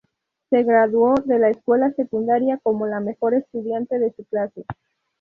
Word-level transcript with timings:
Se 0.49 0.63
graduó 0.63 1.13
de 1.25 1.37
la 1.37 1.51
escuela 1.51 1.91
secundaria 1.91 2.59
como 2.63 2.87
la 2.87 2.99
mejor 2.99 3.35
estudiante 3.35 3.99
de 3.99 4.11
su 4.11 4.25
clase. 4.25 4.65